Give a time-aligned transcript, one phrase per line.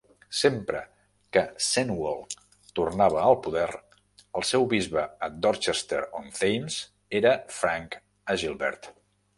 [0.35, 0.79] Sempre
[1.35, 2.23] que Cenwalh
[2.79, 3.67] tornava al poder,
[4.41, 6.81] el seu bisbe a Dorchester-on-Thames
[7.23, 8.03] era Frank
[8.37, 8.93] Agilbert.